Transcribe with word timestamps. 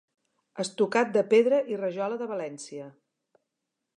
Estucat 0.63 1.11
de 1.17 1.23
pedra 1.33 1.59
i 1.73 1.77
rajola 1.83 2.19
de 2.23 2.31
València. 2.33 2.91